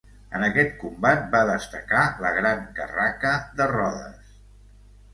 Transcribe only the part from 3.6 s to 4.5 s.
de Rodes.